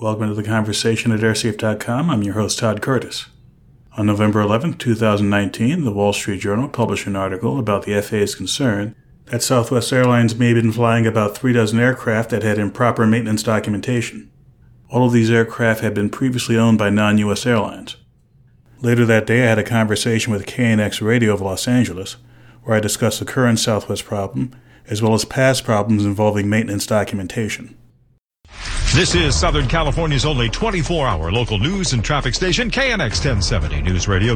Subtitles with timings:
[0.00, 2.08] Welcome to the conversation at airsafe.com.
[2.08, 3.26] I'm your host, Todd Curtis.
[3.96, 8.94] On November 11, 2019, the Wall Street Journal published an article about the FAA's concern
[9.24, 13.42] that Southwest Airlines may have been flying about three dozen aircraft that had improper maintenance
[13.42, 14.30] documentation.
[14.88, 17.44] All of these aircraft had been previously owned by non U.S.
[17.44, 17.96] airlines.
[18.80, 22.18] Later that day, I had a conversation with KNX Radio of Los Angeles,
[22.62, 24.52] where I discussed the current Southwest problem,
[24.86, 27.76] as well as past problems involving maintenance documentation.
[28.94, 34.08] This is Southern California's only 24 hour local news and traffic station, KNX 1070 News
[34.08, 34.34] Radio.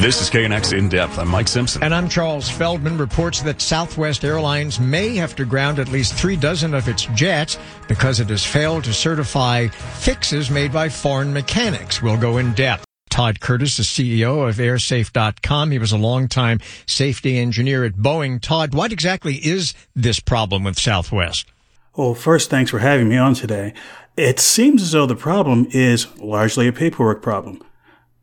[0.00, 1.18] This is KNX In Depth.
[1.18, 1.82] I'm Mike Simpson.
[1.82, 2.98] And I'm Charles Feldman.
[2.98, 7.58] Reports that Southwest Airlines may have to ground at least three dozen of its jets
[7.88, 12.02] because it has failed to certify fixes made by foreign mechanics.
[12.02, 12.84] We'll go in depth.
[13.12, 15.70] Todd Curtis, the CEO of airsafe.com.
[15.70, 18.40] He was a longtime safety engineer at Boeing.
[18.40, 21.52] Todd, what exactly is this problem with Southwest?
[21.94, 23.74] Well, first, thanks for having me on today.
[24.16, 27.62] It seems as though the problem is largely a paperwork problem.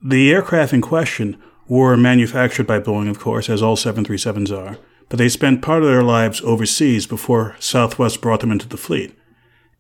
[0.04, 5.20] The aircraft in question were manufactured by Boeing, of course, as all 737s are, but
[5.20, 9.16] they spent part of their lives overseas before Southwest brought them into the fleet.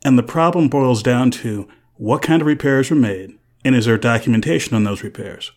[0.05, 3.97] And the problem boils down to what kind of repairs were made, and is there
[3.97, 5.51] documentation on those repairs?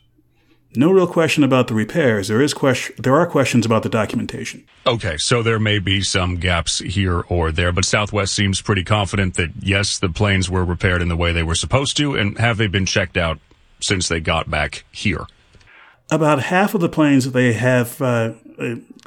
[0.74, 2.28] No real question about the repairs.
[2.28, 2.96] There is question.
[2.98, 4.64] There are questions about the documentation.
[4.86, 9.34] Okay, so there may be some gaps here or there, but Southwest seems pretty confident
[9.34, 12.56] that yes, the planes were repaired in the way they were supposed to, and have
[12.56, 13.38] they been checked out
[13.80, 15.26] since they got back here?
[16.10, 18.32] About half of the planes that they have uh,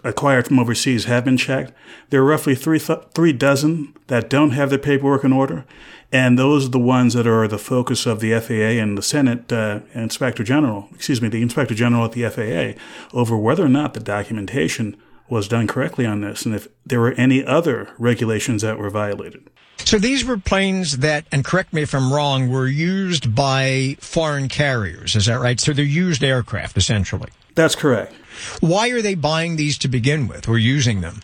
[0.04, 1.74] acquired from overseas have been checked.
[2.10, 5.66] There are roughly three th- three dozen that don't have their paperwork in order,
[6.12, 9.52] and those are the ones that are the focus of the FAA and the Senate
[9.52, 12.80] uh, Inspector General, excuse me, the Inspector General at the FAA,
[13.18, 14.96] over whether or not the documentation
[15.28, 19.50] was done correctly on this, and if there were any other regulations that were violated.
[19.80, 24.48] So these were planes that, and correct me if I'm wrong, were used by foreign
[24.48, 25.16] carriers.
[25.16, 25.60] Is that right?
[25.60, 27.30] So they're used aircraft, essentially.
[27.56, 28.14] That's correct.
[28.60, 31.22] Why are they buying these to begin with or using them?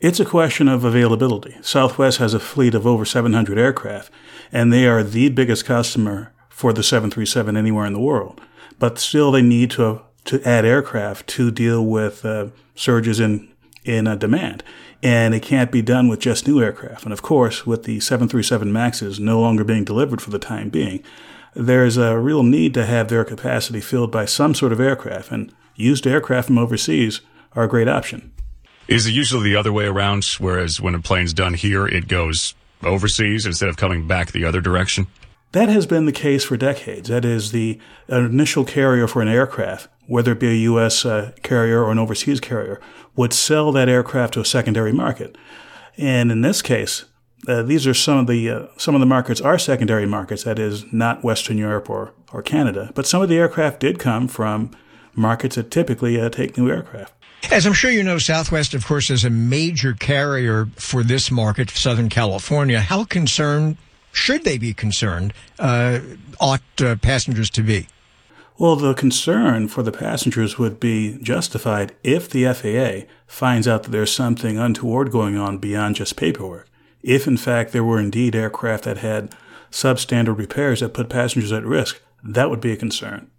[0.00, 1.56] It's a question of availability.
[1.62, 4.10] Southwest has a fleet of over 700 aircraft,
[4.52, 8.40] and they are the biggest customer for the 737 anywhere in the world.
[8.78, 13.48] But still, they need to to add aircraft to deal with uh, surges in
[13.84, 14.62] in uh, demand,
[15.02, 17.04] and it can't be done with just new aircraft.
[17.04, 21.02] And of course, with the 737 Maxes no longer being delivered for the time being,
[21.54, 25.52] there's a real need to have their capacity filled by some sort of aircraft, and
[25.76, 27.20] used aircraft from overseas
[27.52, 28.32] are a great option.
[28.88, 30.24] Is it usually the other way around?
[30.38, 34.60] Whereas when a plane's done here, it goes overseas instead of coming back the other
[34.60, 35.06] direction?
[35.52, 37.08] That has been the case for decades.
[37.08, 37.78] That is, the
[38.08, 41.04] initial carrier for an aircraft, whether it be a U.S.
[41.04, 42.80] Uh, carrier or an overseas carrier,
[43.16, 45.36] would sell that aircraft to a secondary market.
[45.96, 47.04] And in this case,
[47.48, 50.44] uh, these are some of the uh, some of the markets are secondary markets.
[50.44, 54.28] That is, not Western Europe or or Canada, but some of the aircraft did come
[54.28, 54.70] from
[55.14, 57.12] markets that typically uh, take new aircraft.
[57.50, 61.70] As I'm sure you know, Southwest, of course, is a major carrier for this market,
[61.70, 62.80] Southern California.
[62.80, 63.76] How concerned
[64.12, 65.34] should they be concerned?
[65.58, 66.00] Uh,
[66.40, 67.88] ought uh, passengers to be?
[68.56, 73.90] Well, the concern for the passengers would be justified if the FAA finds out that
[73.90, 76.68] there's something untoward going on beyond just paperwork.
[77.04, 79.34] If, in fact, there were indeed aircraft that had
[79.70, 83.30] substandard repairs that put passengers at risk, that would be a concern.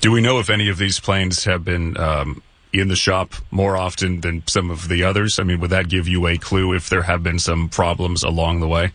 [0.00, 2.42] Do we know if any of these planes have been um,
[2.72, 5.38] in the shop more often than some of the others?
[5.38, 8.58] I mean, would that give you a clue if there have been some problems along
[8.58, 8.92] the way?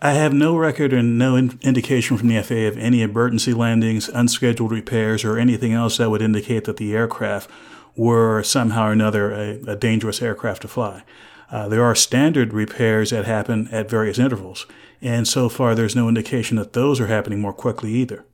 [0.00, 4.08] I have no record and no in- indication from the FAA of any emergency landings,
[4.08, 7.50] unscheduled repairs, or anything else that would indicate that the aircraft
[7.96, 11.02] were somehow or another a, a dangerous aircraft to fly.
[11.50, 14.66] Uh, there are standard repairs that happen at various intervals,
[15.00, 18.24] and so far there's no indication that those are happening more quickly either.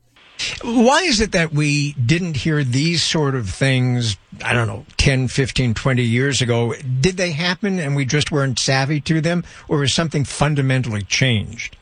[0.62, 5.28] Why is it that we didn't hear these sort of things, I don't know, 10,
[5.28, 6.74] 15, 20 years ago?
[7.00, 11.76] Did they happen and we just weren't savvy to them, or has something fundamentally changed?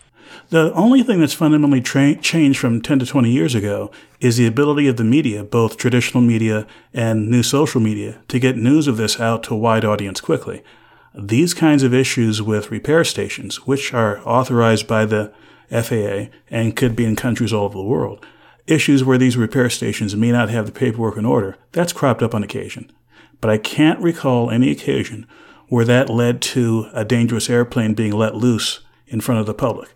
[0.50, 3.90] The only thing that's fundamentally tra- changed from 10 to 20 years ago
[4.20, 8.56] is the ability of the media, both traditional media and new social media, to get
[8.56, 10.62] news of this out to a wide audience quickly.
[11.14, 15.32] These kinds of issues with repair stations, which are authorized by the
[15.70, 18.24] FAA and could be in countries all over the world,
[18.66, 22.34] issues where these repair stations may not have the paperwork in order, that's cropped up
[22.34, 22.90] on occasion.
[23.40, 25.26] But I can't recall any occasion
[25.68, 29.94] where that led to a dangerous airplane being let loose in front of the public.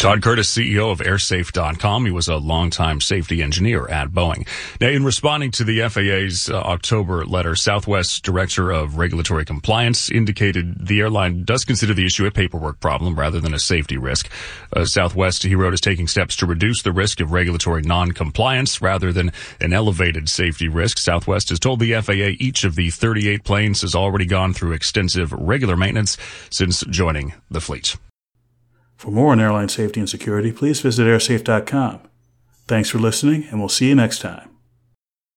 [0.00, 2.06] Todd Curtis, CEO of airsafe.com.
[2.06, 4.48] He was a longtime safety engineer at Boeing.
[4.80, 10.86] Now, in responding to the FAA's uh, October letter, Southwest's director of regulatory compliance indicated
[10.86, 14.30] the airline does consider the issue a paperwork problem rather than a safety risk.
[14.74, 19.12] Uh, Southwest, he wrote, is taking steps to reduce the risk of regulatory non-compliance rather
[19.12, 19.30] than
[19.60, 20.96] an elevated safety risk.
[20.96, 25.30] Southwest has told the FAA each of the 38 planes has already gone through extensive
[25.32, 26.16] regular maintenance
[26.48, 27.96] since joining the fleet.
[29.00, 32.00] For more on airline safety and security, please visit airsafe.com.
[32.68, 34.49] Thanks for listening, and we'll see you next time.